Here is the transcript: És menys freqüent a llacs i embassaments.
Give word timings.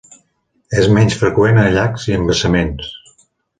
És 0.83 0.87
menys 0.95 1.17
freqüent 1.19 1.61
a 1.65 1.67
llacs 1.77 2.09
i 2.11 2.17
embassaments. 2.23 2.91